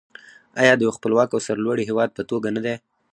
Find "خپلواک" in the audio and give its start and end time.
0.97-1.29